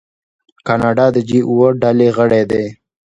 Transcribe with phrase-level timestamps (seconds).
[0.67, 2.65] کاناډا د جي اوه ډلې غړی دی.